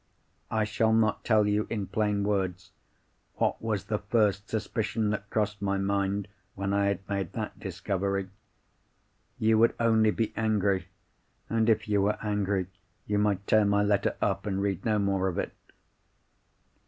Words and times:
"I 0.49 0.63
shall 0.63 0.93
not 0.93 1.23
tell 1.23 1.45
you 1.45 1.67
in 1.69 1.85
plain 1.85 2.23
words 2.23 2.71
what 3.35 3.61
was 3.61 3.83
the 3.83 3.99
first 3.99 4.49
suspicion 4.49 5.11
that 5.11 5.29
crossed 5.29 5.61
my 5.61 5.77
mind, 5.77 6.27
when 6.55 6.73
I 6.73 6.85
had 6.87 7.07
made 7.07 7.33
that 7.33 7.59
discovery. 7.59 8.29
You 9.37 9.59
would 9.59 9.75
only 9.79 10.09
be 10.09 10.33
angry—and, 10.35 11.69
if 11.69 11.87
you 11.87 12.01
were 12.01 12.17
angry, 12.23 12.65
you 13.05 13.19
might 13.19 13.45
tear 13.45 13.63
my 13.63 13.83
letter 13.83 14.15
up 14.23 14.47
and 14.47 14.59
read 14.59 14.83
no 14.85 14.97
more 14.97 15.27
of 15.27 15.37
it. 15.37 15.53